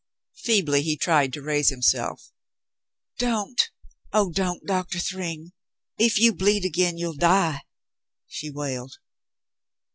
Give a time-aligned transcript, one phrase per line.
[0.37, 2.31] Feebly he tried to raise himself.
[3.19, 3.69] "Don't,
[4.11, 5.51] oh, don't, Doctah Thryng.
[5.99, 7.61] If you bleed again, you'll die,"
[8.25, 8.97] she wailed.